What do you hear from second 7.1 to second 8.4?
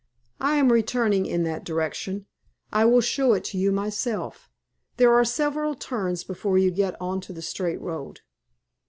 to the straight road."